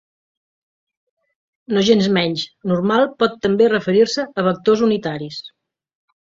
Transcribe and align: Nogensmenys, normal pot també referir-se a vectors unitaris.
Nogensmenys, 1.77 2.47
normal 2.73 3.07
pot 3.21 3.39
també 3.47 3.69
referir-se 3.77 4.29
a 4.45 4.49
vectors 4.51 4.85
unitaris. 4.91 5.41